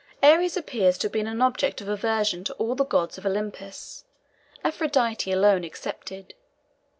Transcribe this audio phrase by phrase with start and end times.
[0.23, 4.03] Ares appears to have been an object of aversion to all the gods of Olympus,
[4.63, 6.33] Aphrodite alone excepted.